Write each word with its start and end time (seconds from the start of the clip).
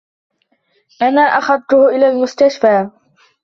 أنا 1.01 1.21
أخذتهُ 1.21 1.89
إلي 1.89 2.09
المستشفي. 2.09 2.89